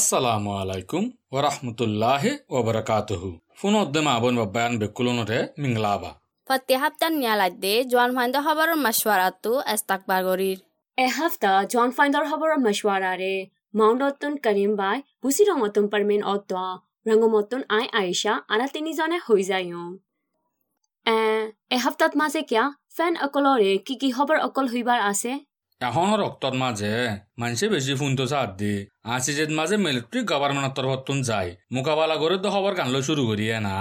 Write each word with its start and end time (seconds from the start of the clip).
assalamu 0.00 0.50
alaikum 0.60 1.02
wa 1.34 1.40
rahmatullahi 1.46 2.30
wa 2.54 2.60
barakatuhu 2.68 3.30
ফুনদ্দে 3.60 4.00
মাবন 4.08 4.34
বাব্বায়ান 4.40 4.72
বেকুলনরে 4.82 5.38
মিংলাবা। 5.62 6.10
ফাতে 6.48 6.74
হাপ্তান 6.82 7.12
নিয়ালাইদে 7.20 7.74
জোয়ান 7.90 8.10
ফাইন্দ 8.16 8.36
খবরের 8.46 8.78
মশওয়ারাতু 8.84 9.52
এস্তাকবার 9.74 10.20
গরির। 10.28 10.58
এ 10.98 11.06
হাফতা 11.16 11.52
জন 11.72 11.88
ফাইন্ডার 11.96 12.24
খবরের 12.30 12.58
মশওয়ারারে। 12.66 13.34
মাউন্ডতন 13.78 14.32
করিম 14.44 14.72
বাই 14.80 14.98
বুসি 15.22 15.42
রঙতন 15.50 15.84
পারমেন 15.92 16.20
অদ্দা 16.32 16.64
রঙমতন 17.08 17.60
আই 17.76 17.84
আয়েশা 18.00 18.32
আনা 18.52 18.66
তিনিজনে 18.74 19.18
হৈ 19.26 19.40
যায় 19.50 19.66
এ 21.06 21.18
এ 21.74 21.76
হাফতাত 21.84 22.12
মাজে 22.20 22.40
কিয়া 22.50 22.64
ফেন 22.96 23.12
অকলৰে 23.26 23.72
কি 23.86 23.94
কি 24.00 24.08
খবৰ 24.16 24.36
অকল 24.46 24.66
হইবাৰ 24.72 25.00
আছে? 25.10 25.32
এখনও 25.80 26.16
রক্তর 26.16 26.54
মাঝে 26.54 26.94
মানুষে 27.38 27.68
বেশি 27.68 27.94
ফুনতো 27.94 28.24
সাত 28.26 28.50
দি 28.56 28.74
আসি 29.04 29.30
যে 29.34 29.44
মাঝে 29.46 29.76
মিলিটারি 29.76 30.20
গভর্নমেন্টের 30.24 30.74
তরফতুন 30.76 31.22
যায়। 31.22 31.56
মোকাবেলা 31.72 32.16
করে 32.16 32.36
তো 32.38 32.48
খবর 32.50 32.72
কানলো 32.74 33.02
শুরু 33.02 33.22
করিয়ে 33.26 33.60
না। 33.60 33.74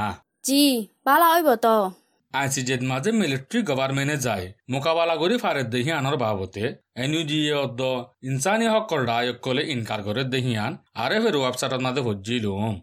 জি 0.44 0.88
বালা 1.06 1.28
হইব 1.34 1.56
তো। 1.56 1.92
আসি 2.34 2.62
যে 2.62 2.76
মাঝে 2.82 3.12
মিলিটারি 3.12 3.60
গভর্নমেন্টে 3.62 4.18
যায়। 4.18 4.54
মোকাবেলা 4.70 5.16
করে 5.16 5.38
ফারের 5.38 5.68
দেখি 5.70 5.92
আনার 5.92 6.18
বাবতে। 6.18 6.64
এনইউ 6.96 7.24
জি 7.24 7.40
অদ্দ 7.54 7.82
ইনসানি 8.24 8.68
হকর 8.68 9.06
ডায়ক 9.06 9.38
কলে 9.42 9.64
ইনকার 9.72 10.04
করে 10.04 10.24
দেখি 10.24 10.54
আন। 10.58 10.74
আরে 10.94 11.18
ফের 11.22 11.36
ওয়েবসাইটত 11.36 11.82
মাঝে 11.86 12.02
হজ্জিলুম 12.02 12.76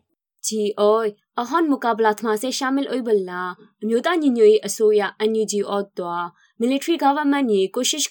জি 0.43 0.63
ওই 0.79 1.09
অহন 1.37 1.65
মুকাবলাত 1.71 2.19
মাসে 2.25 2.49
শামিল 2.53 2.87
ওইবল্লা 2.89 3.41
ম্যুদা 3.85 4.13
নিnyoi 4.23 4.55
asoya 4.67 5.09
anyuji 5.25 5.61
odwa 5.77 6.17
military 6.61 6.97
government 7.05 7.47
ni 7.51 7.61
koshish 7.75 8.09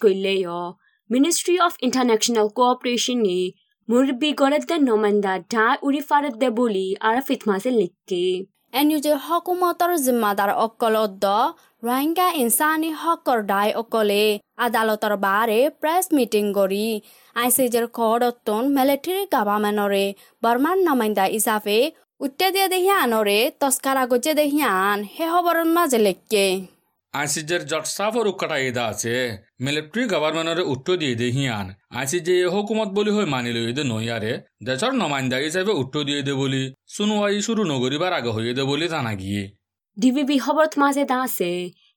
koileyo 1.10 1.18
ministry 1.18 1.60
of 1.60 1.74
international 1.82 2.50
cooperation 2.50 3.22
ni 3.22 3.56
মুরব্বি 3.90 4.30
গড়েদ্দে 4.34 4.76
নমান্দা 4.80 5.34
ডা 5.52 5.66
উড়ি 5.84 6.02
ফারেদ্দে 6.02 6.50
বলি 6.50 6.96
আরাফিত 7.00 7.42
মাসে 7.48 7.72
লিখকে 7.72 8.24
এনইউজে 8.74 9.14
হকুমতর 9.16 9.92
জিম্মাদার 9.98 10.52
অদ্দ 10.56 11.26
রোহিঙ্গা 11.84 12.28
ইনসানি 12.34 12.90
হকর 12.92 13.40
ডাই 13.42 13.70
অকলে 13.72 14.40
আদালতর 14.58 15.18
বারে 15.18 15.70
প্রেস 15.82 16.06
মিটিং 16.12 16.54
করি 16.54 17.02
আইসিজের 17.36 17.88
খড়তন 17.88 18.64
মিলিটারি 18.78 19.24
গভর্নমেন্টরে 19.34 20.06
বর্মার 20.44 20.78
নমাইন্দা 20.78 21.26
হিসাবে 21.26 21.92
উত্তে 22.22 22.52
দিয়ে 22.52 22.68
দেহিয়ানরে 22.68 23.52
তস্কারা 23.62 24.06
গজে 24.06 24.34
দেহিয়ান 24.34 25.04
হে 25.16 25.26
হবরন 25.26 25.70
মাঝে 25.78 25.98
লেখকে 25.98 26.75
আইসিজের 27.20 27.62
জট 27.72 27.86
সাফর 27.98 28.26
উকাটা 28.32 28.58
এদা 28.70 28.84
আছে। 28.92 29.14
মিলিটারি 29.66 30.04
গভর্নমেন্টের 30.14 30.68
উত্তর 30.74 30.96
দিয়ে 31.02 31.16
দে 31.22 31.28
হিয়ান। 31.38 31.68
আইসিজে 32.00 32.36
হুকুমত 32.54 32.90
বলি 32.98 33.12
হয়ে 33.16 33.28
মানি 33.34 33.52
লই 33.56 33.74
দে 33.78 33.84
নইয়ারে 33.92 34.34
দেশর 34.68 34.94
নমাইন্দা 35.02 35.38
হিসাবে 35.46 35.72
উত্তর 35.82 36.02
দিয়ে 36.08 36.22
দে 36.28 36.34
বলি। 36.42 36.64
শুনুয়াই 36.96 37.38
শুরু 37.48 37.62
নগরিবার 37.74 38.12
আগে 38.20 38.32
হয়ে 38.36 38.52
দে 38.58 38.64
বলি 38.72 38.86
জানা 38.94 39.14
গিয়ে। 39.22 39.44
ডিভিবি 39.98 40.38
খবরত 40.46 40.74
মাসে 40.82 41.04
দাসে 41.12 41.54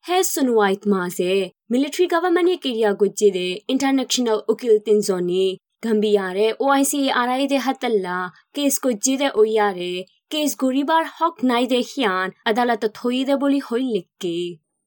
হে 0.06 0.19
সুনুয়াইত 0.34 0.83
মাসে 0.94 1.32
মিলিটারি 1.72 2.06
গভর্নমেন্ট 2.14 2.60
কিরিয়া 2.62 2.91
গুজ্জিদে 3.00 3.48
ইন্টারন্যাশনাল 3.72 4.38
উকিল 4.53 4.75
তিনজনি 4.86 5.44
গম্বিয়ারে 5.84 6.47
ওআইসি 6.64 7.00
আরাই 7.20 7.44
দে 7.53 7.58
হাতল্লা। 7.66 8.19
কেস 8.55 8.75
গুজ্জিদে 8.84 9.28
ওইয়ারে 9.41 9.92
কেস 10.32 10.50
গরিবার 10.62 11.03
হক 11.16 11.36
নাই 11.50 11.64
দে 11.72 11.80
হিয়ান। 11.91 12.28
আদালত 12.50 12.82
থই 12.98 13.19
দে 13.28 13.34
বলি 13.42 13.60
হই 13.66 13.84
লিখকে। 13.94 14.38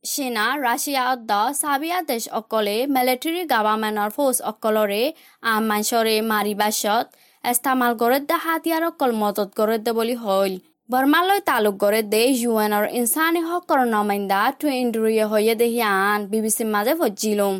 সেনা 0.03 0.45
রাশিয়া 0.59 1.03
অদ্দ 1.05 1.31
সাবিয়া 1.61 1.99
দেশ 2.03 2.23
অকলে 2.31 2.77
মিলিটারি 2.87 3.41
গভর্নমেন্টর 3.45 4.09
ফোর্স 4.09 4.37
অকলরে 4.43 5.03
আম 5.43 5.61
মাইসরে 5.69 6.15
মারিবাসত 6.31 7.05
এস্তামাল 7.43 7.91
করে 8.01 8.17
দে 8.21 8.35
হাতিয়ার 8.45 8.83
অকল 8.83 9.11
মদত 9.21 9.49
করে 9.59 9.75
দে 9.77 9.91
বলি 9.91 10.15
হইল 10.17 10.53
বর্মালয় 10.89 11.41
তালুক 11.49 11.75
করে 11.83 12.01
দে 12.13 12.21
ইউএনর 12.33 12.85
ইনসানি 12.99 13.41
হকর 13.49 13.79
নমাইন্দা 13.93 14.41
টু 14.59 14.67
ইন্ডুরিয়ে 14.75 15.25
হইয়ে 15.31 15.53
দেহিয়ান 15.61 16.19
বিবিসির 16.31 16.69
মাঝে 16.75 16.93
ভজিলুম 16.99 17.55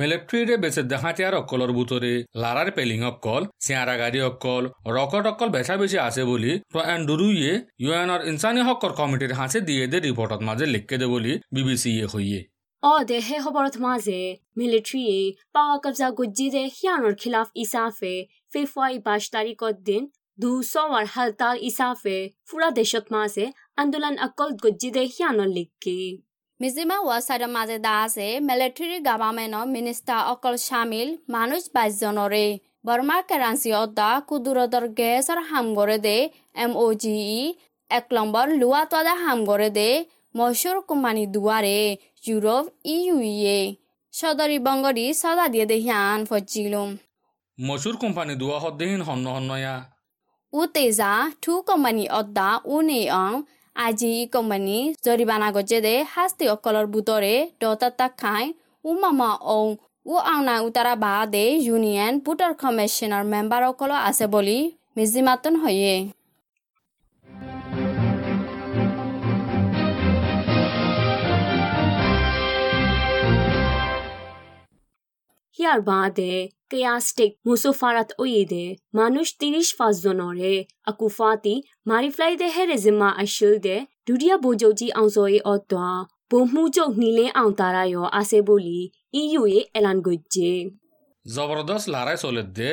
মেলেপ্ৰীৰে 0.00 0.56
বেচে 0.62 0.82
দেহাতীয়াৰ 0.90 1.34
অকলৰ 1.40 1.70
বুটৰে। 1.78 2.12
লাৰাৰ 2.42 2.68
পেলিং 2.76 3.00
অকল 3.08 3.42
চিয়াৰা 3.64 3.94
গাড়ী 4.02 4.20
অকল 4.30 4.64
ৰকট 4.96 5.24
অকল 5.32 5.48
বেচা 5.56 5.74
বেছি 5.82 5.98
আছে 6.06 6.22
বুলি 6.30 6.52
এণ্ডুৰুয়ে 6.94 7.50
ইউএনৰ 7.84 8.20
ইনচানী 8.30 8.62
হকৰ 8.68 8.92
কমিটিৰ 9.00 9.32
হাঁচে 9.40 9.60
দিয়ে 9.68 9.84
দে 9.92 9.98
ৰিপৰ্টত 10.06 10.40
মাজে 10.48 10.66
লিখকে 10.74 10.96
দে 11.02 11.06
বুলি 11.12 11.32
বিবি 11.54 11.74
চিয়ে 11.82 12.06
সৈয়ে 12.14 12.40
অ 12.82 12.92
দেহে 13.10 13.36
খবৰত 13.44 13.74
মাজে 13.84 14.20
মিলিট্ৰীয়ে 14.58 15.18
পাৱা 15.54 15.76
কব্জা 15.84 16.08
গুজ্জি 16.18 16.46
দে 16.54 16.64
সিয়ানৰ 16.76 17.14
খিলাফ 17.20 17.48
ইছাফে 17.62 18.14
ফেব্ৰুৱাৰী 18.52 18.98
বাইছ 19.06 19.24
তাৰিখৰ 19.34 19.72
দিন 19.88 20.02
দুচৱাৰ 20.42 21.06
হালতাল 21.14 21.56
ইছাফে 21.68 22.18
ফুৰা 22.48 22.68
দেশত 22.78 23.04
মাজে 23.14 23.44
আন্দোলন 23.82 24.14
অকল 24.26 24.50
গুজ্জি 24.62 24.90
দে 24.96 25.02
সিয়ানৰ 25.14 25.48
লিখকে। 25.56 25.98
মিজিমা 26.62 26.96
ওয়াসাইডৰ 26.98 27.50
মাজে 27.52 27.76
দা 27.78 27.92
আছে 28.00 28.24
মিলিটাৰী 28.42 28.96
গভৰ্ণমেণ্টৰ 29.04 29.70
মিনিষ্টাৰ 29.70 30.26
অকল 30.32 30.56
চামিল 30.62 31.08
মানুহ 31.34 31.62
বাইশজনৰে 31.74 32.42
বৰ্মা 32.86 33.16
কেৰাঞ্চি 33.30 33.70
অদ্দা 33.78 34.08
কুদুৰদৰ 34.28 34.84
গেছৰ 34.98 35.40
হাম 35.48 35.70
কৰে 35.78 35.96
দে 36.04 36.12
এম 36.64 36.76
অ' 36.78 36.92
জি 37.02 37.14
ই 37.30 37.40
এক 37.90 38.14
নম্বৰ 38.18 38.52
লোৱা 38.54 38.82
তদা 38.92 39.14
হাম 39.22 39.42
কৰে 39.48 39.68
দে 39.78 39.86
মচুৰ 40.34 40.78
কোম্পানী 40.88 41.24
দুৱাৰে 41.34 41.78
ইউৰোপ 42.24 42.64
ই 42.86 42.96
ইউ 43.00 43.16
ইয়ে 43.28 43.58
সদৰি 44.14 44.58
বংগৰি 44.66 45.06
সদা 45.14 45.46
দিয়ে 45.52 45.66
দে 45.66 45.78
হিয়ান 45.80 46.28
ফজিলুম 46.28 46.90
মচুর 47.58 47.98
কোম্পানি 48.02 48.34
দুয়া 48.36 48.58
হদ্দেহীন 48.60 49.02
হন্ন 49.08 49.26
হন্নয়া 49.36 49.74
উ 50.52 50.60
তেজা 50.74 51.10
থু 51.42 51.58
কোম্পানী 51.68 52.04
অদ্দা 52.18 52.48
উ 52.68 52.76
নে 52.88 53.00
অং 53.18 53.32
আজি 53.76 54.12
কোম্পানী 54.34 54.78
জৰিমানা 55.04 55.48
গজে 55.56 55.78
দে 55.84 55.94
শাস্তি 56.10 56.44
অকলৰ 56.54 56.86
বুটৰে 56.94 57.34
দতাতা 57.60 58.06
খাই 58.20 58.44
উ 58.84 58.90
মামা 59.02 59.30
অং 59.54 59.66
উ 60.06 60.14
আওনা 60.32 60.54
উতাৰা 60.68 60.94
বা 61.04 61.14
দে 61.34 61.44
ইউনিয়ন 61.66 62.12
বুটৰ 62.24 62.52
কমিশ্যনৰ 62.62 63.24
মেম্বাৰসকল 63.32 63.90
আছে 64.08 64.26
বুলি 64.34 64.58
মিজিমাতন 64.96 65.54
হয়ে। 65.62 65.94
হিয়ার 75.58 75.80
বাদে 75.88 76.32
কেয়াস্টিক 76.72 77.30
মুসোফারাত 77.46 78.10
ওইদে 78.18 78.64
মানুষ 78.94 79.26
তিরিশ 79.40 79.68
পাঁচ 79.78 79.94
জনরে 80.04 80.54
আকুফাতি 80.90 81.54
মারিফ্লাই 81.86 82.32
দে 82.40 82.48
হেরে 82.56 82.76
জিম্মা 82.84 83.08
আশিল 83.22 83.52
দে 83.66 83.76
দুডিয়া 84.08 84.36
বোজৌজি 84.44 84.88
আউজয়ে 85.00 85.38
অদ্দা 85.52 85.88
বহুমুজক 86.32 86.90
নিলে 87.02 87.26
আউতারায় 87.42 87.96
আছে 88.20 88.38
বলি 88.50 88.80
ইউ 89.20 89.42
এ 89.56 89.60
এলান 89.78 89.98
গজ্জে। 90.06 90.52
জবরদস্ত 91.26 91.86
লারাই 91.94 92.16
চলে 92.22 92.42
দে 92.58 92.72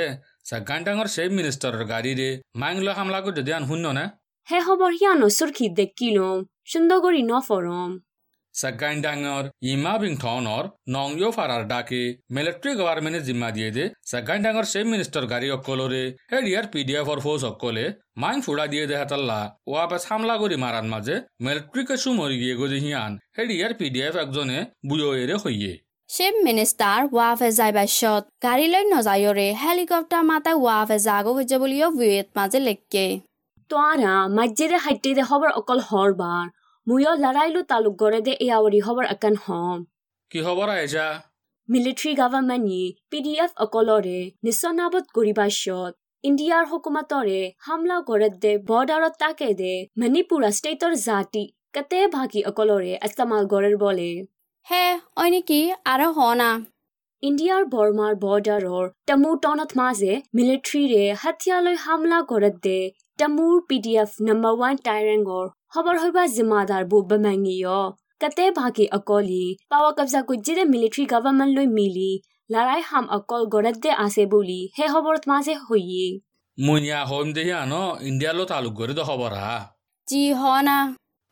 সাগান 0.49 0.79
ডাঙর 0.85 1.07
সেই 1.15 1.29
মিনিস্টারের 1.37 1.83
গাড়ি 1.91 2.11
রে 2.19 2.29
মাইংলো 2.61 2.91
হামলা 2.97 3.19
করে 3.23 3.35
যদি 3.39 3.51
আন 3.57 3.63
শূন্য 3.69 3.85
না? 3.97 4.05
হে 4.47 4.59
খবৰ 4.65 4.91
হিয়ানো 4.99 5.27
সুরখি 5.37 5.65
দেখিলম 5.79 6.37
সুন্দরগরি 6.71 7.21
নফরম 7.31 7.91
সাগান 8.59 8.95
ডাঙর 9.05 9.43
ইমা 9.69 9.93
বিং 10.01 10.13
নং 10.89 11.09
ইউ 11.19 11.29
ফারার 11.37 11.63
ডাকে 11.71 12.03
মিলিটারি 12.35 12.71
গভর্নমেন্টে 12.79 13.21
জিম্মা 13.27 13.49
দিয়ে 13.55 13.69
দে 13.75 13.85
সাগান 14.11 14.39
ডাঙর 14.45 14.65
সেই 14.73 14.85
মিনিস্টার 14.93 15.23
গাড়ি 15.31 15.47
অকলরে 15.57 16.03
হেডিয়ার 16.31 16.65
পিডিএফ 16.73 17.07
অর 17.13 17.19
ফোর্স 17.25 17.43
অকলে 17.51 17.85
মাইং 18.21 18.37
ফুড়া 18.45 18.65
দিয়ে 18.73 18.85
দে 18.89 18.95
হাতাল্লা 19.01 19.39
ওয়াপেস 19.69 20.03
হামলা 20.09 20.35
করি 20.41 20.55
মারান 20.63 20.85
মাঝে 20.93 21.15
মিলিটারিকে 21.43 21.95
সুমরি 22.03 22.35
গিয়ে 22.41 22.55
গজি 22.59 22.79
হিয়ান 22.85 23.11
হেডিয়ার 23.37 23.71
পিডিএফ 23.79 24.15
একজনে 24.23 24.59
বুয়ো 24.87 25.09
এরে 25.21 25.35
হইয়ে 25.43 25.73
চিফ 26.09 26.35
মিনিষ্টাৰ 26.45 27.01
ৱাফে 27.11 27.49
যাই 27.57 27.71
বাছত 27.77 28.23
গাড়ীলৈ 28.45 28.83
নযায়ৰে 28.93 29.47
হেলিকপ্টাৰ 29.61 30.23
মাতাই 30.29 30.55
ৱাফে 30.65 30.97
জাগো 31.07 31.31
হৈছে 31.37 31.55
বুলিও 31.61 31.87
ভিয়েত 31.97 32.27
মাজে 32.37 32.59
লেখকে 32.67 33.05
তোয়ারা 33.71 34.15
মসজিদে 34.37 34.77
হাইটে 34.85 35.09
দে 35.17 35.23
খবর 35.29 35.49
অকল 35.59 35.79
হরবার 35.89 36.45
মুয়ো 36.87 37.11
লড়াইলু 37.23 37.61
তালুক 37.69 37.95
গড়ে 38.01 38.19
দে 38.27 38.33
এয়াওয়াৰি 38.45 38.79
খবৰ 38.85 39.05
আকান 39.13 39.35
হম 39.43 39.79
কি 40.31 40.39
খবৰ 40.45 40.67
আয়েশা 40.75 41.07
মিলিটাৰী 41.69 42.11
গভৰ্ণমেণ্টে 42.19 42.83
পি 43.09 43.19
ডি 43.25 43.33
এফ 43.43 43.51
অকলৰে 43.65 44.19
নিচনাবত 44.45 45.05
কৰিবাছত 45.15 45.91
ইণ্ডিয়াৰ 46.23 46.63
হুকুমতৰে 46.71 47.41
হামলা 47.65 47.97
কৰে 48.07 48.29
দে 48.43 48.53
বৰ্ডাৰত 48.69 49.13
তাকে 49.21 49.49
দে 49.59 49.73
মণিপুৰা 49.99 50.49
ষ্টেটৰ 50.57 50.93
জাতি 51.01 51.43
কতে 51.75 51.99
ভাগি 52.15 52.41
অকলৰে 52.49 52.93
ইস্তেমাল 53.07 53.43
কৰে 53.53 53.71
বলে 53.83 54.09
হে 54.67 54.83
অই 55.17 55.29
নেকি 55.33 55.61
আৰু 55.91 56.07
হনা 56.17 56.49
ইণ্ডিয়াৰ 57.23 57.63
বৰ্মাৰ 57.73 58.13
বৰ্ডাৰৰ 58.21 58.85
টামু 59.07 59.29
টনত 59.43 59.71
মাজে 59.79 60.13
মিলিটাৰীৰে 60.35 61.03
হাতিয়ালৈ 61.21 61.75
হামলা 61.85 62.19
কৰে 62.29 62.51
দে 62.63 62.79
টামুৰ 63.19 63.55
P 63.67 63.77
D 63.85 63.93
F 64.03 64.11
number 64.27 64.53
one 64.57 64.75
খবৰ 65.73 65.97
হবা 66.01 66.21
জিম্মাদাৰ 66.29 66.83
বু 66.91 66.97
বেমেঙিয় 67.09 67.75
কতে 68.21 68.45
ভাগি 68.53 68.85
অকলি 68.91 69.43
পাৱা 69.71 69.89
কবজা 69.91 70.21
গুজিৰে 70.29 70.63
মিলিটাৰী 70.69 71.03
গভৰ্ণমেণ্ট 71.11 71.51
লৈ 71.57 71.67
মিলি 71.73 72.11
লৰাই 72.49 72.81
হাম 72.85 73.05
অকল 73.11 73.41
দে 73.77 73.91
আছে 73.97 74.23
বুলি 74.31 74.59
সেই 74.75 74.89
খবৰত 74.93 75.23
মাজে 75.31 75.53
হৈয়ে 75.61 76.07
মুইয়া 76.57 76.99
হোম 77.09 77.27
দেহি 77.33 77.53
আনো 77.57 77.83
ইন্ডিয়ালো 78.09 78.43
তালুক 78.51 78.73
করে 78.79 78.93
দে 78.93 79.03
খবরা 79.09 79.45
জি 80.07 80.23
হনা 80.39 80.77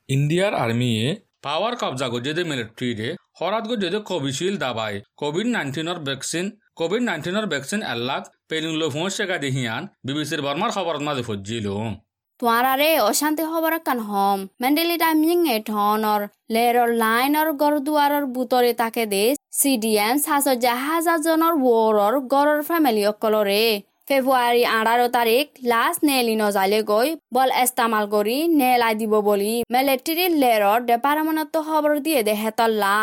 ইন্ডিয়ার 0.10 0.54
আর্মিয়ে 0.64 1.06
পাওয়ার 1.44 1.74
কবজা 1.82 2.08
গজেদে 2.14 2.44
মিলিটারিরে 2.52 3.10
হরাত 3.38 3.64
গজেদে 3.70 4.00
কোভিশিল্ড 4.12 4.58
দাবাই 4.64 4.94
কোভিড 5.22 5.48
নাইন্টিনের 5.56 6.00
ভ্যাকসিন 6.08 6.46
কোভিড 6.76 7.02
নাইন্টিনের 7.04 7.46
ভ্যাকসিন 7.48 7.82
এল্লাক 7.94 8.24
পেলিংলো 8.50 8.88
ফোঁস 8.90 9.12
শেখা 9.18 9.38
দেহিয়ান 9.44 9.82
বিবিসির 10.06 10.42
বর্মার 10.42 10.72
খবরত 10.76 11.02
মাঝে 11.08 11.24
ফজ্জিলুম 11.28 11.92
তুয়ারারে 12.40 12.90
অশান্তি 13.02 13.44
হবার 13.52 13.76
কান 13.80 14.00
হম 14.08 14.40
মেন্ডেলিটা 14.62 15.10
মিঙে 15.22 15.58
ঠনর 15.66 16.22
লেরর 16.54 16.90
লাইনর 16.96 17.50
গরদুয়ারর 17.62 18.26
বুতরে 18.36 18.72
তাকে 18.82 19.04
দে 19.06 19.24
সিডিএম 19.60 20.16
সাস 20.26 20.46
জাহাজাজনৰ 20.66 21.54
ৱৰৰ 21.64 22.14
গড়ৰ 22.34 22.60
ফেমিলি 22.68 23.04
অকলৰে 23.12 23.64
ফেব্ৰুৱাৰী 24.08 24.64
আঠাৰ 24.72 25.02
তাৰিখ 25.10 25.46
লাজ 25.66 25.96
নেলি 26.04 26.36
নজালে 26.36 26.80
গৈ 26.92 27.08
বল 27.36 27.50
এস্তামাল 27.58 28.06
কৰি 28.08 28.38
নেলাই 28.56 28.94
দিব 29.00 29.14
বুলি 29.28 29.54
মেলেট্ৰি 29.74 30.26
লেৰৰ 30.36 30.80
ডেপাৰমানত 30.90 31.54
খবৰ 31.68 31.94
দিয়ে 32.06 32.22
দে 32.28 32.34
হেতল্লা 32.44 32.98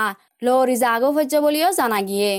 লৰি 0.44 0.76
জাগো 0.82 1.08
সহ্য 1.16 1.34
বুলিও 1.44 1.68
জানা 1.78 2.00
গিয়ে 2.08 2.32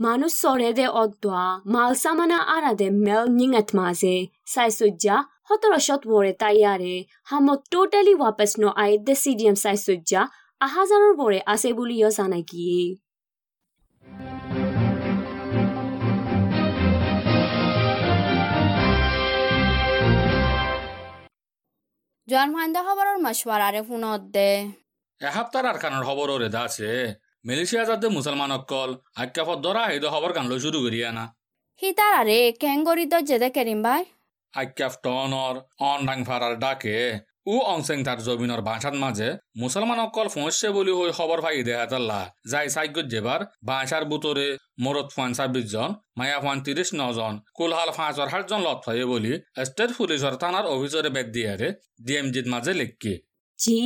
মানুষ 0.00 0.32
সরে 0.36 0.70
দে 0.72 0.86
অদ্দোয়া 0.94 1.46
মালচা 1.72 2.10
মানা 2.18 2.38
আরা 2.54 2.72
দে 2.74 2.86
মেল 2.98 3.24
নিঙেত 3.38 3.68
মাঝে 3.78 4.14
সাইসুজ্জা 4.52 5.16
17 5.50 6.10
বরে 6.12 6.32
তাইয়ারে 6.42 6.94
হামো 7.24 7.54
টোটালি 7.72 8.14
ওয়াপাস 8.20 8.52
ন 8.60 8.64
আই 8.82 8.90
দ্য 9.06 9.14
সিডিএম 9.22 9.56
সাই 9.64 9.76
সুজ্জা 9.86 10.22
আহাজারর 10.60 11.12
বরে 11.20 11.40
আছে 11.44 11.60
ase 11.62 11.74
buli 11.74 11.96
yo 11.96 12.10
sanaki 12.10 12.68
জানমান্দা 22.28 22.80
খবরের 22.88 23.18
মশওয়ারারে 23.26 23.80
ফোনত 23.88 24.22
দে 24.34 24.50
এহাপ্তার 25.20 25.64
আর 25.66 25.76
খানোর 25.82 26.04
খবরও 26.08 26.36
রেদা 26.42 26.60
আছে 26.68 26.88
মালয়েশিয়া 27.44 27.84
যাতে 27.90 28.06
মুসলমান 28.18 28.50
অকল 28.58 28.90
আজ্ঞাপত 29.22 29.58
দৰা 29.66 29.82
হেদ 29.90 30.04
খবর 30.14 30.30
কান 30.36 30.46
শুরু 30.64 30.78
করিয়া 30.84 31.08
না 31.18 31.24
হিতার 31.82 32.12
আরে 32.20 32.38
কেঙ্গরিত 32.62 33.14
যেদে 33.28 33.48
কেরিম 33.56 33.80
ভাই 33.86 34.02
আক্যাফটন 34.54 35.32
অন 35.88 35.98
ডাংফাৰাৰ 36.08 36.54
ডাকে। 36.64 36.96
উ 37.46 37.54
অংশে 37.72 37.94
তাৰ 38.06 38.18
জমিনৰ 38.26 38.60
বাঁচাত 38.68 38.94
মাজে 39.02 39.28
মুছলমান 39.60 40.00
অকল 40.06 40.26
ফুঁচে 40.34 40.68
বুলি 40.76 40.92
হৈ 40.98 41.10
খবৰ 41.18 41.40
ভাগি 41.44 41.62
দেহা 41.68 42.20
যাই 42.52 42.66
চাইগত 42.74 43.06
যেবাৰ 43.12 43.40
বাঁচাৰ 43.70 44.02
বুটৰে 44.10 44.46
মূৰত 44.84 45.06
ফুৱান 45.14 45.30
ছাব্বিছজন 45.38 45.90
মায়া 46.18 46.38
ফুৱান 46.42 46.58
ত্ৰিছ 46.64 46.90
নজন 47.00 47.34
কুলহাল 47.56 47.90
ফাঁচৰ 47.98 48.28
সাতজন 48.32 48.60
লত 48.66 48.80
হয় 48.86 49.04
বুলি 49.12 49.32
ষ্টেট 49.68 49.90
পুলিচৰ 49.98 50.34
থানাৰ 50.42 50.64
অভিযোগে 50.74 51.10
বেদ 51.16 51.28
দিয়াৰে 51.36 51.68
ডি 52.06 52.12
এম 52.20 52.26
জিত 52.34 52.46
মাজে 52.52 52.72
লিখকে। 52.80 53.14
জি 53.58 53.76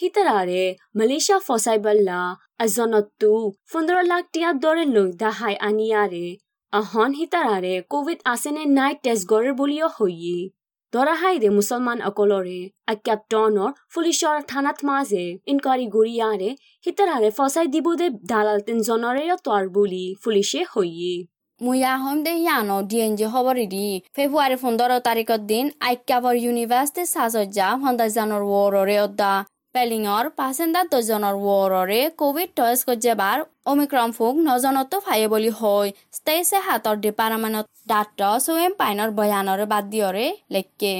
হিতাৰে 0.00 0.62
মালেছিয়া 0.98 1.38
ফচাই 1.46 1.78
বাল্লা 1.86 2.20
এজনতো 2.64 3.32
পোন্ধৰ 3.70 3.98
লাখ 4.12 4.24
টিয়া 4.32 4.50
দৰে 4.62 4.84
লৈ 4.94 5.08
দাহাই 5.22 5.54
আনিয়াৰে 5.68 6.24
azonottu 6.73 6.93
fundra 6.93 7.13
lak 7.13 7.13
tia 7.13 7.13
dore 7.13 7.13
loi 7.13 7.13
da 7.13 7.13
hai 7.13 7.13
aniare 7.13 7.13
ahon 7.13 7.13
hitarare 7.13 7.83
covid 7.89 8.17
asene 8.25 8.65
night 8.65 9.03
test 9.03 9.27
gore 9.27 9.51
bolio 9.53 9.87
hoyi 9.99 10.51
দরা 10.93 11.13
হাইরে 11.13 11.49
মুসলমান 11.49 12.01
অকলরে 12.01 12.59
আ 12.87 12.93
ক্যাপ্টনর 12.95 13.71
পুলিশর 13.95 14.35
থানাত 14.47 14.77
মাঝে 14.83 15.39
ইনকোয়ারি 15.47 15.85
গড়িয়ারে 15.87 16.49
হিতারারে 16.85 17.29
ফসাই 17.37 17.67
দিবুদে 17.67 18.09
দালাল 18.25 18.59
তিনজনরে 18.59 19.23
তর 19.45 19.63
বুলি 19.69 20.15
পুলিশে 20.23 20.61
হইয়ে 20.75 21.13
মুয়া 21.61 21.93
হম 21.97 22.23
দে 22.23 22.33
ইয়ানো 22.35 22.81
ডিএনজি 22.81 23.25
খবর 23.25 23.55
দি 23.55 24.01
ফেব্রুয়ারি 24.15 24.55
পনেরো 24.55 24.99
তারিখের 24.99 25.41
দিন 25.45 25.71
আইক্যাবর 25.79 26.35
ইউনিভার্সিটি 26.35 27.03
সাজজ্জা 27.05 27.67
হন্দাজানোর 27.83 28.41
ওররে 28.41 28.99
অদ্দা 29.01 29.45
পেলিঙর 29.74 30.28
পাচেণ্ডাৰ 30.38 30.86
দজনৰ 30.92 31.36
ৱৰৰে 31.42 32.00
কোভিড 32.20 32.48
টয়েছ 32.58 32.80
গজেবাৰ 32.88 33.42
অমিক্ৰম 33.72 34.10
ফুক 34.16 34.34
নজনতো 34.46 34.96
ফায়ে 35.00 35.26
বুলি 35.32 35.50
হৈ 35.58 35.86
ষ্টেইছে 36.16 36.58
হাতৰ 36.66 36.96
ডিপাৰ্টমেণ্টত 37.04 37.66
ডাক্তৰ 37.92 38.34
চুৱেম 38.46 38.72
পাইনৰ 38.80 39.10
বয়ানৰে 39.18 39.66
বাদ 39.72 39.84
দিয়ৰে 39.92 40.26
লেখকে 40.54 40.94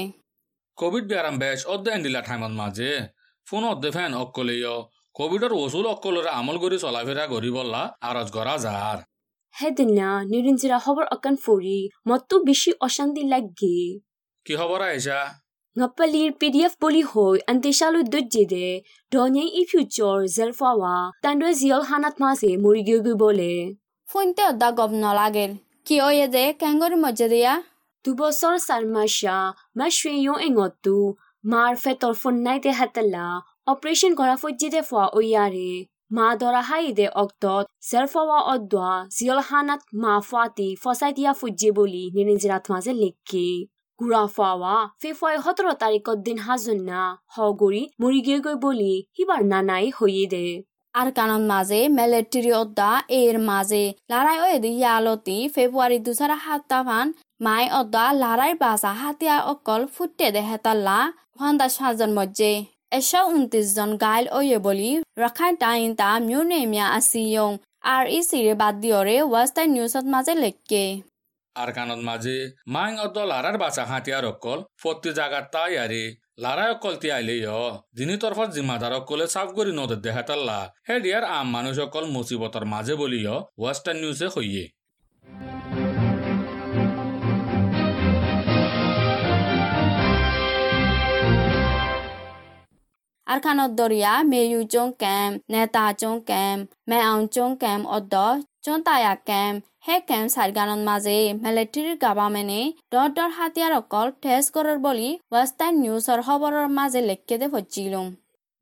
কোভিড 0.77 1.03
বিয়ারাম 1.09 1.35
বেশ 1.43 1.59
অধ্যয়ন 1.73 2.01
দিলা 2.05 2.21
টাইমত 2.27 2.53
মাঝে 2.61 2.89
ফোন 3.47 3.63
অধ্যে 3.73 3.89
ফ্যান 3.95 4.11
অকলেয় 4.23 4.73
কোভিডর 5.15 5.51
ওসুল 5.53 5.85
অকলরে 5.93 6.29
আমল 6.39 6.57
করি 6.63 6.77
চলাফেরা 6.85 7.25
করি 7.33 7.49
বললা 7.57 7.81
আরজ 8.09 8.27
করা 8.37 8.53
যার 8.65 8.99
হেদিনা 9.55 10.09
নিৰঞ্জিৰা 10.31 10.77
খবৰ 10.85 11.05
অকান 11.15 11.35
ফুৰি। 11.43 11.77
মততো 12.07 12.35
বেছি 12.47 12.69
অশান্তি 12.87 13.23
লাগে। 13.31 13.77
কি 14.45 14.53
আইসা 15.75 15.87
Ngapalir 15.87 16.31
PDF 16.33 16.73
boli 16.81 17.01
hoy 17.01 17.39
antishalu 17.47 18.03
dujjide 18.03 18.83
donye 19.11 19.43
i 19.53 19.65
future 19.65 20.27
zelfawa 20.27 21.11
tandwe 21.23 21.53
ziol 21.53 21.83
hanat 21.83 22.19
mase 22.19 22.57
murigyu 22.57 23.15
bole 23.17 23.77
ফোনতে 24.07 24.41
অদ্দা 24.51 24.69
গম 24.79 24.91
নলাগের 25.03 25.51
কি 25.87 25.95
অয়ে 26.07 26.25
দে 26.27 26.43
কেংগরি 26.61 26.97
মজ্জে 27.03 27.27
দিয়া 27.33 27.53
দুবছৰ 28.05 28.55
চাৰমাসা 28.67 29.35
মা 29.77 29.85
শ্ৰেয়ো 29.97 30.33
এঙতো 30.47 30.95
মাৰ 31.43 31.73
ফেটৰ 31.83 32.13
ফন্নাইতে 32.21 32.71
হাতলা 32.79 33.25
অপাৰেশ্যন 33.67 34.11
কৰা 34.19 34.35
ফজ্জিদে 34.41 34.81
ফোৱা 34.89 35.05
অয়াৰে 35.19 35.71
মা 36.15 36.27
দৰা 36.41 36.61
হাইদে 36.69 37.07
অক্তত 37.23 37.65
জেৰফাৱা 37.89 38.39
অদ্দোৱা 38.53 38.93
জিয়লহানাত 39.15 39.81
মা 40.03 40.13
ফাতি 40.29 40.69
ফচাই 40.83 41.11
দিয়া 41.17 41.31
ফুজ্জি 41.39 41.69
বুলি 41.77 42.03
নিৰিঞ্জিৰাত 42.15 42.63
মাজে 42.71 42.93
লিখি 43.03 43.47
গুৰা 44.01 44.23
ফোৱা 44.35 44.75
ফেফুৱাই 45.01 45.35
সোতৰ 45.45 45.67
তাৰিখত 45.83 46.17
দিন 46.27 46.37
হাজন্না, 46.47 47.01
হগুৰি, 47.35 47.81
মৰিগেগৈ 48.01 48.55
বুলি 48.63 48.93
সিবাৰ 49.15 49.41
নানাই 49.51 49.85
হৈয়ে 49.97 50.25
দে। 50.33 50.45
আর 50.93 51.07
কানন 51.17 51.43
মাঝে 51.51 51.79
মিলিটারি 51.97 52.51
অদ্দা 52.61 52.89
এর 53.19 53.35
মাঝে 53.49 53.83
লড়াই 54.11 54.37
ও 54.43 54.45
এদি 54.57 54.71
ইয়ালতি 54.79 55.37
ফেব্রুয়ারি 55.55 55.97
দুসারা 56.05 56.37
হাত্তা 56.45 56.79
ফান 56.87 57.07
মাই 57.45 57.65
অদ্দা 57.79 58.03
লড়াই 58.23 58.53
বাসা 58.63 58.91
হাতিয়া 59.01 59.35
অকল 59.51 59.81
ফুটে 59.93 60.27
দে 60.35 60.41
হেতাল্লা 60.49 60.97
ফান্দা 61.37 61.67
সাজন 61.75 62.11
মজ্জে। 62.17 62.53
এশ 62.97 63.11
উনত্রিশ 63.35 63.67
জন 63.77 63.91
গাইল 64.03 64.25
ওয়ে 64.37 64.57
বলি 64.67 64.89
রাখাইন 65.23 65.53
টাইন 65.63 65.89
তা 65.99 66.09
মিউনেমিয়া 66.27 66.87
আসিয়ং 66.97 67.51
আর 67.93 68.03
ই 68.17 68.19
সিরে 68.29 68.53
বাদ 68.61 68.75
দিয়রে 68.83 69.15
ওয়েস্টার্ন 69.31 69.69
নিউজত 69.75 70.05
মাঝে 70.13 70.33
লেখকে। 70.43 70.83
আর 71.55 71.69
কানত 71.71 72.01
মাঝে 72.01 72.37
মাইং 72.67 72.93
অদ্দ 72.97 73.17
লারার 73.31 73.57
বাচা 73.57 73.83
হাতিয়ার 73.85 74.25
অকল 74.25 74.59
প্রতি 74.81 75.09
জাগার 75.13 75.45
তাই 75.51 75.73
আরে 75.77 76.03
লারাই 76.37 76.69
অকল 76.75 76.93
তি 76.95 77.07
আইলে 77.11 77.35
দিনী 77.95 78.15
তরফত 78.17 78.49
জিম্মাদার 78.51 78.93
অকলে 78.93 79.25
সাফ 79.27 79.47
করি 79.57 79.71
নদর 79.71 79.99
দেখাতাল্লা 80.01 80.59
হে 80.87 80.95
ডিয়ার 80.99 81.25
আম 81.31 81.47
মানুষ 81.51 81.75
অকল 81.79 82.05
মুসিবতর 82.15 82.63
মাঝে 82.65 82.93
বলিও 82.95 83.35
ওয়েস্টার্ন 83.57 83.97
নিউজে 84.01 84.27
হইয়ে 84.27 84.63
মেয়ু 94.31 94.59
চং 94.67 94.87
ক্যাম 94.93 95.31
নেতা 95.49 95.85
চং 96.01 96.15
ক্যাম 96.29 96.57
মে 96.89 96.97
আউন 97.01 97.23
চং 97.27 97.49
ক্যাম 97.55 97.81
অদ্দ 97.87 98.13
চং 98.65 98.77
তায়া 98.81 99.13
ক্যাম 99.27 99.53
হে 99.61 99.70
সেই 99.83 100.01
কেঞ্চাৰ 100.09 100.51
গানৰ 100.57 100.81
মাজেই 100.87 101.23
মিলিটেৰী 101.43 101.93
গাভাৰ্মেণ্টে 102.01 102.61
ডক্টৰ 102.93 103.29
হাতীয়াৰ 103.37 103.71
অকল 103.77 104.11
টেষ্ট 104.25 104.53
কৰাৰ 104.55 104.77
বুলি 104.83 105.07
ৱেষ্টাৰ্ণ 105.33 105.75
নিউজৰ 105.83 106.19
খবৰৰ 106.27 106.67
মাজে 106.75 107.01
লেখকেদে 107.05 107.47
ভজিলো। 107.53 108.01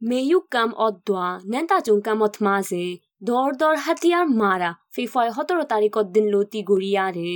মেয়ু 0.01 0.39
কাম 0.55 0.69
অদোৱা 0.85 1.27
নেতাজুং 1.53 1.99
কামত 2.07 2.33
মাজে 2.47 2.85
দৰ 3.27 3.49
দৰ 3.61 3.75
হাতীয়াৰ 3.85 4.25
মাৰা 4.41 4.71
ফিফাই 4.95 5.27
সোতৰ 5.35 5.59
তাৰিখত 5.73 6.05
দিন 6.15 6.25
লতি 6.33 6.59
গুৰিয়াৰে 6.69 7.31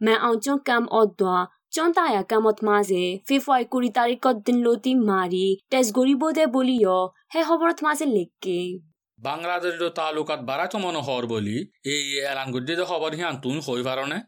মে 0.00 0.14
অঞ্চং 0.30 0.56
কাম 0.68 0.84
অদোৱা 1.00 1.36
চন্তায়া 1.74 2.22
কামত 2.30 2.58
মাজে 2.68 3.04
ফিফাই 3.28 3.62
কুৰি 3.72 3.90
তাৰিখত 3.98 4.36
দিন 4.46 4.58
লতি 4.66 4.92
মাৰি 5.04 5.46
তেজ 5.72 5.86
গৰিব 5.96 6.22
দে 6.36 6.44
বুলিও 6.54 6.98
সেই 7.32 7.44
খবৰত 7.48 7.78
মাজে 7.86 8.06
লেখকে। 8.16 8.58
বাংলাদেশের 9.28 9.84
তালুকাত 9.98 10.40
বারাইতো 10.48 10.76
মনে 10.84 11.00
হর 11.06 11.24
বলি 11.34 11.56
এই 11.94 12.04
এলান 12.30 12.48
যে 12.68 12.84
খবর 12.90 13.10
হিয়ান 13.18 13.34
তুই 13.44 13.56
হই 13.66 13.82
পারনে 13.88 14.18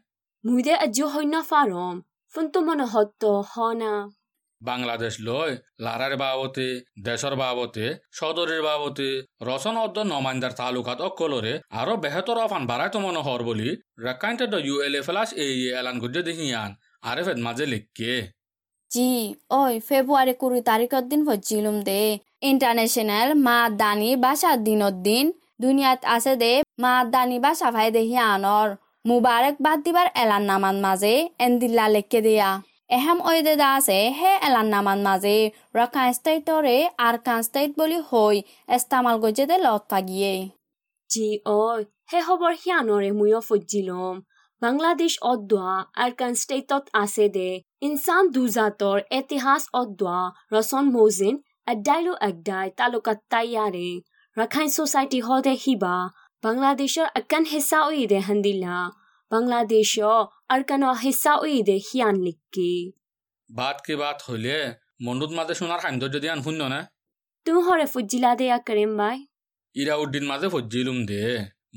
মুইদে 0.43 0.73
আজ্য 0.85 0.99
হইন 1.13 1.35
ফাৰম 1.49 1.95
ফোনটো 2.33 2.59
মনে 2.67 2.85
হত্ত 2.93 3.23
হনা। 3.51 3.93
বাংলাদেশ 4.61 5.13
লয় 5.27 5.53
লারার 5.85 6.13
বাবতে 6.23 6.67
দেশর 7.07 7.33
বাবতে 7.43 7.85
সদরের 8.19 8.61
বাবতে 8.67 9.09
রসন 9.47 9.75
অদ্দ 9.85 9.97
নমাইন্দার 10.13 10.53
তালুকাত 10.59 10.99
অকলরে 11.07 11.53
আরও 11.79 11.93
বেহতর 12.03 12.37
অফান 12.45 12.63
বারাইতো 12.71 12.97
মনে 13.05 13.21
হর 13.27 13.41
বলি 13.49 13.69
রেকাইন্টে 14.07 14.45
ইউ 14.67 14.75
এল 14.87 14.95
এ 14.99 15.01
ফেলাস 15.07 15.29
এই 15.45 15.55
এলান 15.79 15.95
গুজি 16.03 16.21
দেখিয়ান 16.29 16.71
আরে 17.09 17.21
ফেদ 17.27 17.39
মাঝে 17.47 17.65
লিখকে। 17.73 18.13
জি 18.91 19.09
ওই 19.61 19.73
ফেব্রুয়ারি 19.87 20.33
কুড়ি 20.41 20.59
তারিখের 20.69 21.03
দিন 21.11 21.21
ফজিলুম 21.27 21.77
দে। 21.87 22.01
ইন্টারন্যাশনাল 22.41 23.29
মা 23.47 23.57
দানি 23.81 24.09
বাসার 24.23 24.57
দিনত 24.67 24.95
দিন 25.07 25.25
দুনিয়াত 25.63 26.01
আছে 26.15 26.33
দে, 26.43 26.53
মা 26.83 26.93
দানি 27.13 27.37
বাসা 27.45 27.67
ভাই 27.75 27.89
দেহি 27.95 28.17
আনর 28.33 28.67
মুবারক 29.05 29.55
বাদ 29.65 29.79
দিবার 29.85 30.07
এলান 30.23 30.43
নামান 30.49 30.75
মাঝে 30.85 31.13
এন্দিল্লা 31.45 31.85
লেখকে 31.95 32.19
দিয়া। 32.27 32.49
এহেম 32.97 33.17
ঐদে 33.29 33.53
আছে, 33.77 33.99
হে 34.19 34.31
এলান 34.47 34.67
নামান 34.73 34.99
মাঝে 35.07 35.37
রাখাইন 35.77 36.11
স্টেটরে 36.17 36.77
আরকান 37.07 37.39
স্টেট 37.47 37.71
বলি 37.79 37.99
হই 38.09 38.35
এস্তামাল 38.75 39.15
গজে 39.23 39.45
দে 39.49 39.55
লত 39.65 39.83
পাগিয়ে। 39.91 40.33
জি 41.09 41.27
অই 41.59 41.79
হে 42.11 42.19
খবৰ 42.27 42.53
সিয়ানৰে 42.61 43.09
ময়ো 43.19 43.39
ফজ্জিলম 43.47 44.15
বাংলাদেশ 44.61 45.13
অদোৱা 45.31 45.73
আৰকান 46.03 46.33
ষ্টেটত 46.41 46.83
আছে 47.03 47.25
দে। 47.35 47.49
ইনচান 47.87 48.23
দুজাতৰ 48.35 48.97
ইতিহাস 49.19 49.63
অদোৱা 49.81 50.19
ৰচন 50.53 50.83
মৌজিন 50.95 51.35
আড্ডাইলো 51.67 52.13
আড্ডাই 52.27 52.67
তালুকাত 52.77 53.19
তাইয়াৰে 53.31 53.89
ৰাখাইন 54.37 54.67
ছ'চাইটি 54.75 55.19
হদে 55.27 55.53
হিবা 55.63 55.95
বাংলাদেশৰ 56.43 57.07
আকান 57.19 57.43
হিচা 57.51 57.79
উইদে 57.89 58.19
হান্দিলা 58.27 58.77
বাংলাদেশৰ 59.31 60.19
আৰকানৰ 60.53 60.95
হিচা 61.03 61.33
উইদে 61.43 61.77
সিয়ান 61.87 62.15
লিখকি 62.25 62.73
বাট 63.49 63.77
কি 63.85 63.93
বাত 64.01 64.17
হইলে 64.27 64.57
মণ্ডুত 65.05 65.31
মাঝে 65.37 65.53
সোনার 65.59 65.79
সৌন্দর্য 65.85 66.15
দিয়ে 66.21 66.33
আন 66.33 66.41
শূন্য 66.45 66.61
না? 66.73 66.79
তুম 67.45 67.57
হৰে 67.65 67.85
ফজ্জিলা 67.93 68.31
দে 68.39 68.47
কৰিম 68.67 68.91
বাই। 68.99 69.17
ইরা 69.75 69.95
উদ্দিন 70.03 70.25
মাঝে 70.31 70.47
ফজ্জিলুম 70.53 70.97
দে। 71.05 71.23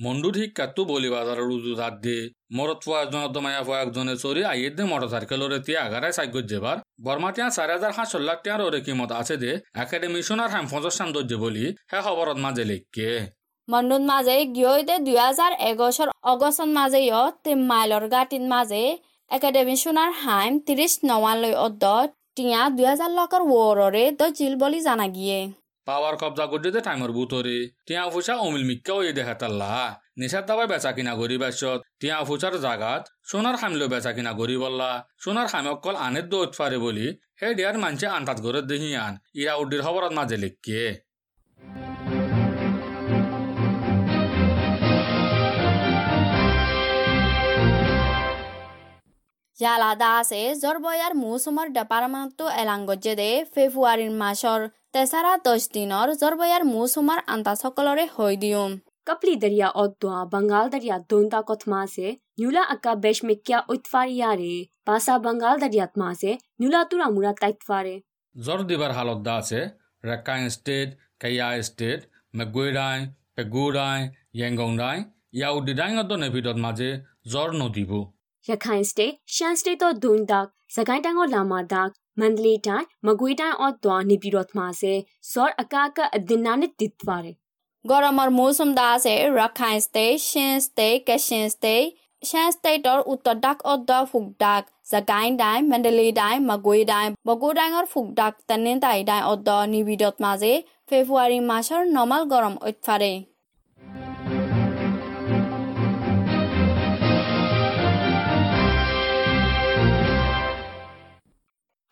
মণ্ডুর 0.04 0.34
শিক্ষাতো 0.40 0.80
বলি 0.92 1.08
বাজারের 1.14 1.48
উজু 1.56 1.72
হাত 1.80 1.94
দে। 2.04 2.18
মরত 2.56 2.78
ফো 2.84 2.90
একজন 3.02 3.22
মায়া 3.46 3.62
ফো 3.66 3.72
একজনে 3.82 4.14
চরি 4.24 4.42
আইয়ে 4.52 4.70
দে 4.76 4.82
মোটর 4.92 5.08
সাইকেলরে 5.14 5.58
তিয়া 5.66 5.80
আগারাই 5.86 6.12
সাইগত 6.18 6.44
যেবার 6.52 6.76
বর্মা 7.04 7.30
তিয়া 7.34 7.48
চার 7.56 7.68
হাজার 7.74 7.92
সাতশো 7.96 8.18
লাখ 8.28 8.38
টিয়ার 8.44 8.60
ওরে 8.66 8.80
কিমত 8.86 9.10
আছে 9.20 9.34
দে। 9.42 9.52
একাডেমি 9.82 10.20
সোনার 10.28 10.50
হাম 10.54 10.64
ফজর 10.72 10.92
সৌন্দর্য 10.98 11.32
বলি 11.44 11.64
হে 11.90 11.98
খবরত 12.06 12.38
মাঝে 12.44 12.64
লিখকে 12.70 13.08
মণ্ডুত 13.68 14.02
মাঝে 14.12 14.36
গিয়ে 14.56 14.96
দুই 15.06 15.18
হাজার 15.26 15.52
এগছর 15.70 16.08
অগস্টত 16.32 16.70
মাঝে 16.78 17.00
ইয় 17.08 17.22
তে 17.44 17.52
মাইলৰ 17.70 18.04
গাটিন 18.14 18.44
মাঝে 18.54 18.82
একাডেমি 19.30 19.76
সোনার 19.82 20.10
হাইম 20.22 20.52
নৱান 21.10 21.36
লৈ 21.42 21.54
অদ্দ 21.66 21.84
টিয়া 22.36 22.60
দুই 22.76 22.86
হাজার 22.92 23.10
লকৰ 23.18 23.42
ওৰৰে 23.60 24.04
দ 24.18 24.20
জিল 24.36 24.54
বুলি 24.62 24.78
জানা 24.86 25.06
গিয়ে। 25.16 25.38
পাওয়ার 25.88 26.14
কবজা 26.22 26.46
করতে 26.52 26.80
টাইমর 26.86 27.10
বুতরে 27.16 27.58
টিয়া 27.86 28.04
ফুসা 28.12 28.34
অমিল 28.46 28.64
মিক্কা 28.70 28.92
ওই 28.98 29.12
দেখা 29.18 29.34
তাল্লা। 29.40 29.72
নিশার 30.20 30.44
দাবাই 30.48 30.66
বেচা 30.72 30.90
কিনা 30.96 31.12
গরি 31.20 31.36
বাসত 31.42 31.80
টিয়া 32.00 32.16
ফুসার 32.28 32.54
জাগাত, 32.64 33.02
সোনার 33.30 33.56
খামলো 33.60 33.86
বেচা 33.92 34.12
কিনা 34.16 34.32
গরি 34.40 34.56
বললা। 34.64 34.90
সোনার 35.22 35.48
খামে 35.52 35.70
অকল 35.74 35.96
আনের 36.06 36.26
দৌত 36.32 36.50
পারে 36.60 36.78
বলি, 36.84 37.06
হে 37.40 37.48
ডিয়ার 37.58 37.76
মানছে 37.82 38.06
আন্তাত 38.16 38.38
করে 38.44 38.60
দেহি 38.70 38.90
আন। 39.04 39.14
ইরা 39.40 39.54
উদ্দির 39.62 39.80
খবরত 39.86 40.12
মাঝে 40.18 40.36
লিখকে 40.44 40.82
জালাদা 49.58 50.10
আছে 50.20 50.40
জরবয়ার 50.62 51.14
মৌসুমৰ 51.22 51.66
ডিপাৰ্টমেণ্টটো 51.76 52.44
এলান 52.60 52.80
গজে 52.88 53.14
দে 53.20 53.30
ফেব্ৰুৱাৰীৰ 53.54 54.12
মাছৰ 54.22 54.60
তেচাৰা 54.94 55.32
দহ 55.44 55.66
দিনৰ 55.74 56.10
জৰবয়াৰ 56.12 56.62
মৌচুমাৰ 56.68 57.20
আন্তা 57.34 57.52
সকলৰে 57.58 58.04
হৈ 58.14 58.38
দিওঁ 58.44 58.62
কপলি 59.06 59.34
দৰিয়া 59.44 59.68
অদোৱা 59.82 60.22
বংগাল 60.32 60.72
দৰিয়া 60.72 60.96
দোন্তা 61.10 61.40
কথমা 61.50 61.82
নিউলা 62.38 62.64
আকা 62.74 62.94
বেচমেকিয়া 63.04 63.58
ঐতফাৰিয়াৰে 63.68 64.52
পাছা 64.86 65.14
বংগাল 65.26 65.62
দৰিয়াত 65.62 65.92
মা 66.00 66.08
নিউলা 66.60 66.80
তুৰা 66.90 67.06
মুৰা 67.14 67.32
তাইতফাৰে 67.38 67.94
জ্বৰ 68.34 68.66
দিবাৰ 68.70 68.96
হালত 68.98 69.24
দা 69.26 69.36
আছে 69.42 69.60
ৰেকা 70.04 70.36
ষ্টেট 70.56 70.98
কেয়া 71.20 71.48
ষ্টেট 71.68 72.10
মেগুৰাই 72.34 72.98
পেগুৰাই 73.36 74.00
য়েংগংৰাই 74.40 74.98
ইয়াও 75.38 75.56
দিদাইঙত 75.66 76.20
নেভিদত 76.22 76.56
মাজে 76.64 76.90
জ্বৰ 77.32 77.48
নদিব। 77.60 77.90
ৰেখাই 78.44 78.80
ষ্টেট 78.90 79.12
শ্যান 79.34 79.54
ষ্টেটত 79.60 79.94
দোন 80.04 80.30
দাগ 80.30 80.46
জেগাই 80.74 81.00
ডাঙৰ 81.04 81.28
লামা 81.34 81.66
দাগ 81.72 81.90
Rakhine 82.19 82.61
State, 82.61 82.61
Shan 82.61 82.61
State 82.61 82.65
of 82.65 82.65
Dundak, 82.65 82.71
Sagai 82.71 82.77
Tango 82.77 83.01
Lama 83.01 83.01
Dak, 83.01 83.01
Mandalay 83.01 83.01
Dai, 83.01 83.01
Magui 83.03 83.35
Dai 83.35 83.53
odwa 83.57 84.03
Nibirot 84.03 84.55
mase 84.55 85.05
Sor 85.21 85.51
akaka 85.59 86.09
adinanit 86.13 86.71
ditfare 86.77 87.35
গৰমৰ 87.85 88.29
মৌচুম 88.29 88.69
দা 88.75 88.85
আছে 88.93 89.11
Rakhine 89.33 89.79
state 89.81 90.15
Shan 90.29 90.53
state 90.59 90.97
Kachin 91.07 91.43
state 91.49 91.85
Shan 92.23 92.47
ষ্টেটৰ 92.51 92.99
উত্তৰ 93.13 93.35
ডাক 93.43 93.57
অদ্দ 93.73 93.89
ফুকডাক 94.11 94.63
জাগাইন 94.91 95.37
ডাই 95.37 95.57
মেণ্ডেলি 95.61 96.07
ডাই 96.11 96.35
মাগুই 96.49 96.81
ডাই 96.91 97.05
বগুডাঙৰ 97.27 97.85
ফুকডাক 97.93 98.33
তেনে 98.47 98.73
দাই 98.85 98.99
die 99.09 99.21
অদ্দ 99.31 99.49
নিবিদত 99.73 100.15
মাজে 100.25 100.53
ফেব্ৰুৱাৰী 100.89 101.39
মাছৰ 101.51 101.81
নমাল 101.97 102.21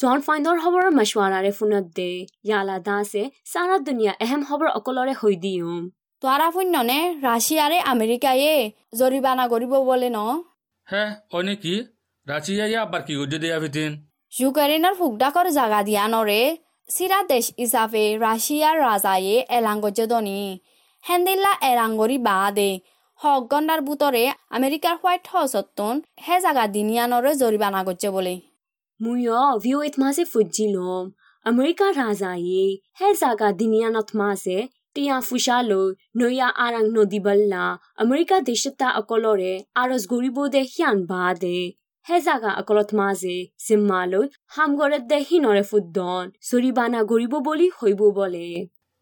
জন 0.01 0.21
ফাইনৰ 0.25 0.59
খবৰৰ 0.63 0.91
মাছৱাৰাৰে 0.97 1.51
ফোনত 1.53 1.87
দে 1.95 2.11
ইয়ালা 2.47 2.75
দাসে 2.83 3.23
চাৰা 3.53 3.77
দুনিয়া 3.87 4.13
এহেম 4.21 4.43
খবৰ 4.49 4.69
অকলৰে 4.73 5.15
হৈ 5.21 5.35
দিওঁ 5.37 5.73
তোৰা 6.23 6.47
ফুন্যনে 6.51 6.99
ৰাছিয়াৰে 7.23 7.79
আমেৰিকায়ে 7.93 8.53
জৰিবানা 8.95 9.47
কৰিব 9.47 9.73
বোলে 9.89 10.11
ন 10.11 10.21
হে 10.89 11.03
হয় 11.31 11.45
নেকি 11.49 11.75
ৰাছিয়াই 12.27 12.75
আবাৰ 12.83 13.03
কি 13.03 13.15
কৰি 13.17 13.41
দিয়া 13.45 13.59
ভিতিন 13.59 13.91
ইউক্ৰেইনৰ 14.33 14.95
ফুকডাকৰ 14.95 15.51
জাগা 15.53 15.81
দিয়া 15.83 16.05
নৰে 16.09 16.41
চিৰা 16.89 17.19
দেশ 17.33 17.51
হিচাপে 17.59 18.05
ৰাছিয়াৰ 18.19 18.77
ৰাজায়ে 18.81 19.37
এলাংগজনী 19.59 20.41
হেন্দিল্লা 21.05 21.53
এৰাংগৰি 21.71 22.21
বা 22.27 22.39
দে 22.57 22.71
সগণ্ডাৰ 23.21 23.81
বুটৰে 23.83 24.25
আমেৰিকাৰ 24.57 24.95
হোৱাইট 25.01 25.25
হাউচত 25.33 25.91
সেই 26.23 26.41
জাগা 26.45 26.65
দিনিয়ানৰে 26.75 27.31
জৰিবানা 27.43 27.81
Muyo 29.01 29.63
view 29.63 29.81
it 29.83 29.97
mase 29.97 30.25
fujilom 30.31 31.13
America 31.47 31.85
raza 31.97 32.31
ye 32.37 32.83
he 32.99 33.09
zaga 33.15 33.49
dinianot 33.59 34.13
mase 34.13 34.69
tia 34.93 35.19
fushalo 35.27 35.95
noya 36.17 36.49
arang 36.65 36.89
nodiballa 36.95 37.79
America 37.97 38.41
deshita 38.49 38.89
akolore 39.01 39.53
aros 39.77 40.07
goribo 40.09 40.51
de 40.51 40.63
hyan 40.65 41.07
ba 41.07 41.33
de 41.43 41.77
he 42.07 42.21
zaga 42.21 42.57
akolot 42.61 42.93
mase 42.93 43.53
simmalo 43.67 44.21
hamgore 44.57 44.99
de 45.09 45.19
hinore 45.29 45.63
fuddon 45.71 46.33
soribana 46.49 47.05
goribo 47.07 47.41
boli 47.49 47.71
hoibo 47.79 48.09
bole 48.19 48.49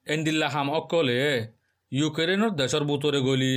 এন্ডিল্লা 0.06 0.48
হাম 0.54 0.68
অকলে 0.78 1.20
ইউক্রেনের 1.92 2.52
দেশের 2.60 2.84
বুতরে 2.90 3.20
গলি 3.28 3.54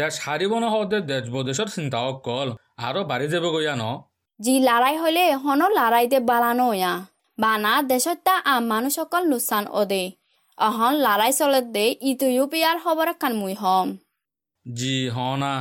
দেশ 0.00 0.14
হারিব 0.24 0.52
নহতে 0.62 0.98
দেশ 1.10 1.24
বদেশের 1.34 1.68
চিন্তা 1.74 1.98
অকল 2.10 2.48
আরও 2.86 3.02
বাড়ি 3.10 3.26
যাব 3.32 3.44
গইয়া 3.54 3.74
ন 3.82 3.84
যি 4.42 4.54
লাৰাই 4.68 4.96
হলে 5.02 5.24
হন 5.42 5.60
লাৰাইতে 5.78 6.18
বালানো 6.30 6.68
ইয়া। 6.74 6.92
বানা 7.38 7.72
দেশত 7.90 8.18
তা 8.26 8.34
আম 8.52 8.62
মানুহসকল 8.70 9.22
লোচান 9.32 9.64
অদে। 9.80 10.04
অহন 10.58 10.94
লাৰাই 11.04 11.32
চলত 11.38 11.66
দে 11.76 11.86
ইথিওপিয়াৰ 12.10 12.76
খবৰ 12.84 13.08
কান 13.22 13.32
মুই 13.40 13.54
হম। 13.62 13.88
জি 14.66 14.94
হনা। 15.16 15.54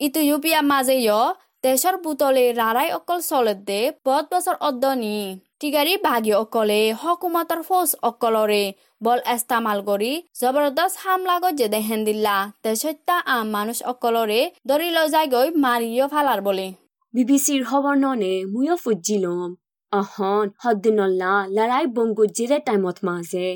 ইথিওপিয়াৰ 0.00 0.64
মাজে 0.70 0.96
ইয় 1.00 1.20
দেশৰ 1.64 1.94
বুটলে 2.04 2.44
লাৰাই 2.60 2.88
অকল 2.98 3.18
চলত 3.30 3.58
দে 3.68 3.80
বহুত 4.06 4.24
বছৰ 4.32 4.56
অদ্দনি। 4.68 5.16
টিগাৰী 5.60 5.92
ভাগি 6.06 6.32
অকলে 6.42 6.80
হকুমতৰ 7.02 7.60
ফৌজ 7.68 7.90
অকলৰে 8.08 8.64
বল 9.04 9.18
এস্তামাল 9.34 9.78
কৰি 9.88 10.12
জবৰদস্ত 10.40 10.96
হামলা 11.02 11.36
গজে 11.44 11.66
দেহেন 11.74 12.00
দিল্লা 12.08 12.36
দেশত 12.64 12.96
তা 13.08 13.16
আম 13.34 13.46
মানুহ 13.54 13.78
অকলৰে 13.92 14.40
ধৰি 14.68 14.88
লৈ 14.96 15.06
যায় 15.14 15.28
গৈ 15.34 15.46
মাৰিও 15.64 16.06
ফালাৰ 16.14 16.40
বোলে। 16.48 16.66
খবৰ 17.14 17.96
ননে 17.96 18.34
মুয়ো 18.52 18.76
ফুজিলম 18.76 19.50
অহন 19.92 20.46
হদ্দিনল্লা 20.62 21.32
লৰাই 21.56 21.84
বংগু 21.96 22.24
জিৰে 22.36 22.58
টাইমত 22.66 22.98
মাজে 23.08 23.48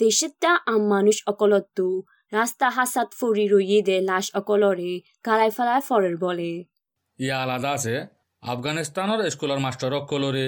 দেশিতা 0.00 0.52
আম 0.72 0.82
মানুষ 0.92 1.16
অকলতো 1.26 1.86
ৰাস্তা 2.32 2.66
হাসাত 2.76 3.08
ফুৰি 3.18 3.44
ৰয়ে 3.52 3.78
দে 3.88 3.96
লাশ 4.08 4.26
অকলৰে 4.40 4.92
কালাই 5.24 5.50
ফেলাই 5.56 5.80
ফৰেৰ 5.88 6.14
বলে। 6.24 6.52
ইয়া 7.18 7.36
আলাদা 7.44 7.70
আছে 7.76 7.94
আফগানিস্তানের 8.42 9.20
স্কুলের 9.34 9.60
মাস্টার 9.66 9.92
অকলরে 10.00 10.46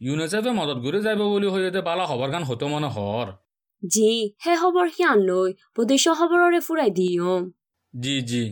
ইউনিসেফে 0.00 0.52
মদত 0.58 0.78
ঘুরে 0.84 1.00
যাইব 1.06 1.20
বলি 1.34 1.48
হইতে 1.54 1.80
বালা 1.88 2.04
খবর 2.10 2.28
গান 2.34 2.42
হতো 2.50 2.64
মনে 2.72 2.88
হর 2.96 3.28
জি 3.82 4.10
হে 4.44 4.52
খবৰ 4.62 4.86
সিয়ান 4.96 5.18
লৈ 5.28 5.50
বদেশ 5.76 6.04
খবৰৰে 6.18 6.60
ফুৰাই 6.66 6.90
দিয়ম। 6.98 7.42
জি 7.94 8.14
জি 8.30 8.44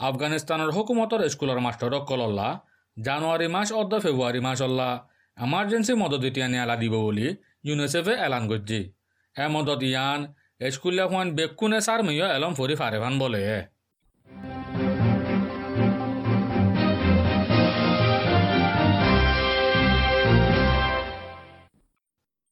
আফগানিস্তানের 0.00 0.70
হুকুমতর 0.76 1.20
স্কুলের 1.32 1.58
মাস্টার 1.66 1.90
অকলল্লা 2.00 2.48
জানুয়ারি 2.96 3.46
মাস, 3.54 3.68
অর্ধ 3.80 3.92
ফেব্রুয়ারি 4.04 4.40
মাস 4.46 4.58
অল্লা 4.66 4.90
এমার্জেন্সি 5.38 5.92
মদত 6.02 6.22
ইতিয়া 6.28 6.48
নেলা 6.52 6.76
দিব 6.82 6.94
বলি। 7.06 7.26
ইউনিসেফে 7.66 8.14
এলান 8.26 8.44
করছি। 8.50 8.78
এ 9.36 9.44
মদত 9.54 9.80
ইয়ান 9.90 10.20
স্কুলিয়া 10.74 11.04
এখন 11.06 11.26
বেকুনে 11.38 11.78
সার 11.86 12.00
মেয় 12.06 12.26
এলম 12.36 12.52
ফরি 12.58 12.74
ফারেভান 12.80 13.14
বলে। 13.22 13.42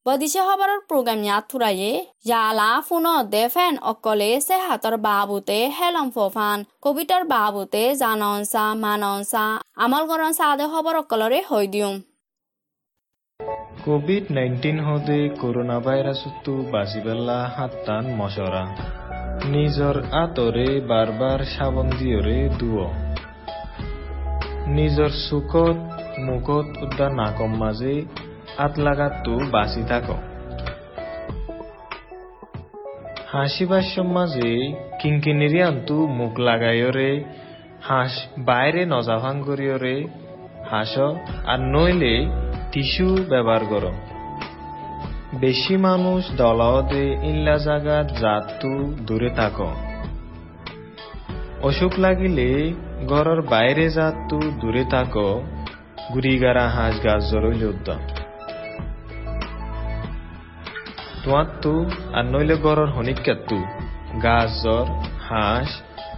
বদিছে 0.06 0.40
হবাৰৰ 0.46 0.80
প্ৰগ্ৰাম 0.88 1.20
ইয়াতে 1.26 1.90
জালা 2.26 2.70
ফোন 2.88 3.06
দেফেন 3.34 3.76
অকলে 3.90 4.26
চে 4.46 4.56
হাতৰ 4.64 4.96
বাবুতে 5.04 5.58
হেলম 5.78 6.08
ফান 6.34 6.64
কবিতাৰ 6.82 7.22
বাবুতে 7.24 7.84
জানঞ্চা 8.02 8.64
মানঞ্চা 8.82 9.44
আমল 9.84 10.04
গৰঞ্চা 10.10 10.44
আদে 10.52 10.66
হবৰ 10.72 10.94
অকলৰে 11.02 11.38
হৈ 11.50 11.66
কোভিড 13.84 14.24
নাইন্টিন 14.36 14.78
হদে 14.86 15.20
কৰোণা 15.40 15.78
ভাইৰাছতো 15.86 16.52
বাজি 16.72 17.00
হাতান 17.56 18.04
মচৰা। 18.18 18.62
নিজৰ 19.54 19.96
আঁতৰে 20.22 20.68
বাৰ 20.90 21.08
বাৰ 21.20 21.40
চাবন 21.54 21.86
দিয়ৰে 21.98 22.38
নিজৰ 24.76 25.10
মুখত 26.26 26.66
উদ্যান 26.84 27.12
নাকম 27.14 27.50
মাজে 27.56 27.96
বাঁচি 28.58 29.82
থাক। 29.88 30.02
হাসিবার 33.32 34.04
মাঝে 34.04 34.74
কিঙ্কিনিরি 35.02 35.62
আন্তু 35.62 36.06
মুখ 36.06 36.38
লাগাইয়রে 36.38 37.24
হাঁস 37.82 38.10
বাইরে 38.38 38.86
নজাভাং 38.86 39.42
করিয়রে 39.42 40.06
হাঁস 40.70 40.98
আর 41.46 41.60
নইলে 41.60 42.26
টিস্যু 42.72 43.16
ব্যবহার 43.28 43.60
কর। 43.70 43.90
বেশি 45.34 45.76
মানুষ 45.76 46.36
দলাওদে 46.36 47.16
ইল্লা 47.22 47.58
জাগাত 47.58 48.18
জাতু 48.18 48.96
দূরে 49.00 49.30
থাক। 49.30 49.60
অসুখ 51.62 51.92
লাগিলে 51.98 52.72
ঘরের 53.06 53.42
বাইরে 53.42 53.90
জাতু 53.90 54.40
দূরে 54.60 54.84
থাক। 54.84 55.16
গুড়িগারা 56.14 56.68
হাঁস 56.68 57.04
গাছ 57.04 57.30
জরইল 57.30 57.64
উদ্যম 57.64 58.13
তোমারতো 61.24 61.72
আর 62.12 62.24
নইলে 62.24 62.56
গড়র 62.56 62.88
হনিকাত্তু 62.90 63.58
গাছ, 64.22 64.50
জ্বর, 64.62 64.86
হাঁস, 65.28 65.70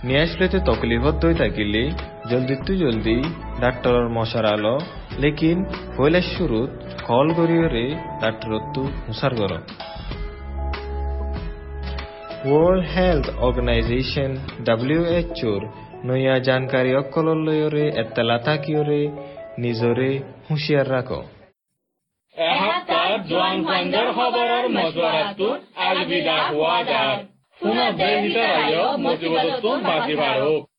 নিয়ে 0.05 0.23
আসলেতে 0.23 0.59
তকলিফত 0.61 1.15
দই 1.23 1.35
থাকিলে। 1.35 1.83
জলদি 2.31 2.55
তু 2.67 2.73
জলদি 2.75 3.19
ডাক্তরর 3.61 4.09
মশারাল 4.09 4.65
লেকিন 5.19 5.59
হইলে 5.97 6.21
শুরুত 6.35 6.71
কল 7.05 7.27
করিয়রে 7.37 7.87
ডাক্তরত 8.21 8.65
তু 8.75 8.83
হুসার 9.09 9.33
কর 9.35 9.53
ওয়ার্ল্ড 12.47 12.85
হেলথ 12.95 13.27
অর্গানাইজেশন 13.39 14.31
ডাব্লিউএচওর 14.65 15.63
নয়া 16.05 16.39
জানকারী 16.39 16.91
অকলর 16.95 17.39
লয়রে 17.47 17.85
এত্তালা 18.03 18.39
থাকিয়রে 18.39 19.01
নিজরে 19.59 20.11
হুঁশিয়ার 20.47 20.91
রাখো। 20.91 21.21
জোৱান 23.25 23.65
ফাণ্ডৰ 23.65 24.09
খবৰৰ 24.13 24.65
মজুৱাৰাটো 24.71 25.49
আলবিদা 25.85 26.37
হোৱা 26.47 26.79
যায় 26.83 27.17
পুনৰ 27.61 27.91
দেহিতাৰায় 27.99 28.79
মজিবতটো 28.99 29.71
বাজি 29.83 30.15
বাঢ়ক 30.17 30.76